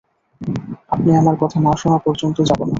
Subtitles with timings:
[0.89, 2.69] আপনি আমার কথা না শুনা পর্যন্ত যাব না।